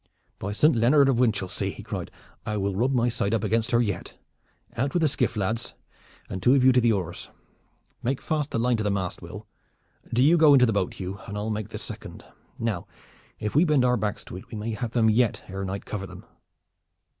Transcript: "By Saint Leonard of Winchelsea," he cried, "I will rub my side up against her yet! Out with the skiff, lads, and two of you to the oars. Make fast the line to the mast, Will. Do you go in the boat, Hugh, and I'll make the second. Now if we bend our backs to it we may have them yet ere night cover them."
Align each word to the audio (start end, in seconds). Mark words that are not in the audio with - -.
"By 0.39 0.51
Saint 0.51 0.75
Leonard 0.75 1.09
of 1.09 1.19
Winchelsea," 1.19 1.69
he 1.69 1.83
cried, 1.83 2.09
"I 2.43 2.57
will 2.57 2.75
rub 2.75 2.91
my 2.91 3.07
side 3.07 3.35
up 3.35 3.43
against 3.43 3.69
her 3.69 3.79
yet! 3.79 4.17
Out 4.75 4.93
with 4.93 5.01
the 5.01 5.07
skiff, 5.07 5.37
lads, 5.37 5.75
and 6.27 6.41
two 6.41 6.55
of 6.55 6.63
you 6.63 6.71
to 6.71 6.81
the 6.81 6.91
oars. 6.91 7.29
Make 8.01 8.19
fast 8.19 8.49
the 8.49 8.57
line 8.57 8.77
to 8.77 8.83
the 8.83 8.89
mast, 8.89 9.21
Will. 9.21 9.45
Do 10.11 10.23
you 10.23 10.37
go 10.39 10.55
in 10.55 10.59
the 10.59 10.73
boat, 10.73 10.95
Hugh, 10.95 11.19
and 11.27 11.37
I'll 11.37 11.51
make 11.51 11.69
the 11.69 11.77
second. 11.77 12.25
Now 12.57 12.87
if 13.37 13.53
we 13.53 13.63
bend 13.63 13.85
our 13.85 13.95
backs 13.95 14.25
to 14.25 14.37
it 14.37 14.47
we 14.47 14.57
may 14.57 14.71
have 14.71 14.93
them 14.93 15.07
yet 15.07 15.43
ere 15.47 15.63
night 15.63 15.85
cover 15.85 16.07
them." 16.07 16.25